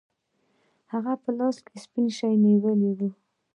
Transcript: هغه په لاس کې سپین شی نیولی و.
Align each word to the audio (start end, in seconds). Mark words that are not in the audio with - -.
هغه 0.91 1.13
په 1.21 1.29
لاس 1.37 1.57
کې 1.65 1.75
سپین 1.83 2.07
شی 2.17 2.33
نیولی 2.45 2.91
و. 2.97 2.99